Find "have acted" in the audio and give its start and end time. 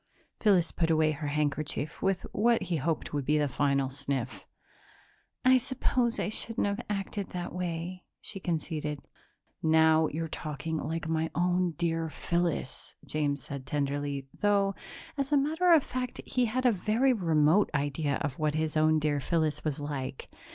6.65-7.29